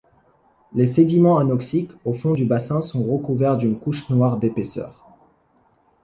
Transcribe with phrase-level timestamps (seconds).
[0.73, 5.07] Les sédiments anoxiques au fond du bassin sont recouverts d'une couche noire d' d'épaisseur.